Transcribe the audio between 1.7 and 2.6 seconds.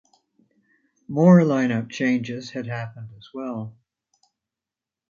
changes